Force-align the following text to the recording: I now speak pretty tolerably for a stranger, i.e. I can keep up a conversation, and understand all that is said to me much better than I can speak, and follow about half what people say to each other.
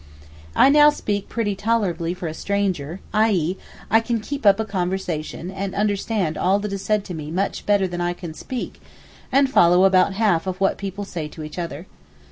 I 0.55 0.69
now 0.69 0.89
speak 0.89 1.29
pretty 1.29 1.53
tolerably 1.55 2.15
for 2.15 2.25
a 2.25 2.33
stranger, 2.33 3.01
i.e. 3.13 3.55
I 3.91 3.99
can 3.99 4.19
keep 4.19 4.47
up 4.47 4.59
a 4.59 4.65
conversation, 4.65 5.51
and 5.51 5.75
understand 5.75 6.39
all 6.39 6.57
that 6.61 6.73
is 6.73 6.81
said 6.81 7.03
to 7.05 7.13
me 7.13 7.29
much 7.29 7.67
better 7.67 7.87
than 7.87 8.01
I 8.01 8.13
can 8.13 8.33
speak, 8.33 8.81
and 9.31 9.47
follow 9.47 9.83
about 9.83 10.13
half 10.15 10.47
what 10.59 10.79
people 10.79 11.05
say 11.05 11.27
to 11.27 11.43
each 11.43 11.59
other. 11.59 11.85